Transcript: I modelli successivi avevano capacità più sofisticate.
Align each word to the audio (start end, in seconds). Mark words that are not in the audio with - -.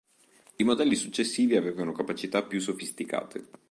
I 0.55 0.63
modelli 0.63 0.95
successivi 0.95 1.55
avevano 1.55 1.91
capacità 1.91 2.41
più 2.41 2.59
sofisticate. 2.59 3.49